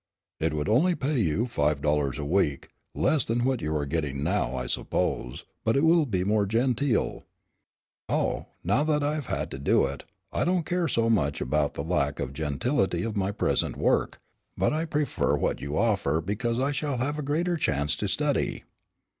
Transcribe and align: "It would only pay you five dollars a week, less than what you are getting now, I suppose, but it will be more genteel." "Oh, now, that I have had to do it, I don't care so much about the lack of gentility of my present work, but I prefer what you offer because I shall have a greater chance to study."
"It 0.39 0.53
would 0.55 0.67
only 0.67 0.95
pay 0.95 1.19
you 1.19 1.45
five 1.45 1.79
dollars 1.79 2.17
a 2.17 2.25
week, 2.25 2.69
less 2.95 3.23
than 3.23 3.43
what 3.45 3.61
you 3.61 3.75
are 3.75 3.85
getting 3.85 4.23
now, 4.23 4.55
I 4.55 4.65
suppose, 4.65 5.45
but 5.63 5.77
it 5.77 5.83
will 5.83 6.07
be 6.07 6.23
more 6.23 6.47
genteel." 6.47 7.23
"Oh, 8.09 8.47
now, 8.63 8.83
that 8.83 9.03
I 9.03 9.13
have 9.13 9.27
had 9.27 9.51
to 9.51 9.59
do 9.59 9.85
it, 9.85 10.03
I 10.31 10.43
don't 10.43 10.65
care 10.65 10.87
so 10.87 11.07
much 11.07 11.39
about 11.39 11.75
the 11.75 11.83
lack 11.83 12.19
of 12.19 12.33
gentility 12.33 13.03
of 13.03 13.15
my 13.15 13.31
present 13.31 13.75
work, 13.77 14.19
but 14.57 14.73
I 14.73 14.85
prefer 14.85 15.35
what 15.35 15.61
you 15.61 15.77
offer 15.77 16.19
because 16.19 16.59
I 16.59 16.71
shall 16.71 16.97
have 16.97 17.19
a 17.19 17.21
greater 17.21 17.55
chance 17.55 17.95
to 17.97 18.07
study." 18.07 18.63